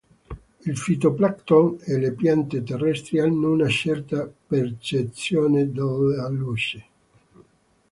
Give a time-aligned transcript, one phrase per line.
[0.69, 6.85] Il fitoplancton e le piante terrestri hanno una certa percezione della luce.